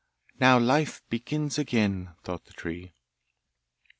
'Now 0.39 0.57
life 0.57 1.03
begins 1.11 1.59
again!' 1.59 2.15
thought 2.23 2.45
the 2.45 2.53
tree. 2.53 2.93